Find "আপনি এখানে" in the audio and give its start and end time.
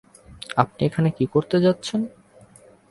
0.57-1.09